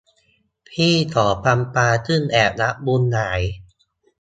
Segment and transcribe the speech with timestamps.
[0.69, 3.41] พี่ของจำปาซึ่งแอบรักบุญหลาย